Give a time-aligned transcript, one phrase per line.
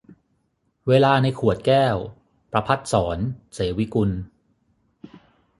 [0.87, 1.95] เวลาในขวดแก้ว-
[2.51, 3.17] ประภัสสร
[3.53, 4.11] เสวิกุล